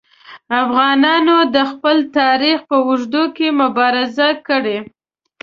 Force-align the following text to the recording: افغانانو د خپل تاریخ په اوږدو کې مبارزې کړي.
افغانانو 0.63 1.37
د 1.55 1.57
خپل 1.71 1.97
تاریخ 2.19 2.57
په 2.69 2.77
اوږدو 2.87 3.23
کې 3.35 3.47
مبارزې 3.61 4.31
کړي. 4.47 4.77